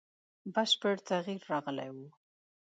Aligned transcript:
بشپړ 0.53 0.95
تغییر 1.09 1.41
راغلی 1.51 1.89
وو. 1.95 2.07